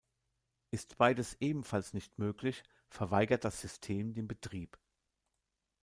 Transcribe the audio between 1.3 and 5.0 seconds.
ebenfalls nicht möglich, verweigert das System den Betrieb.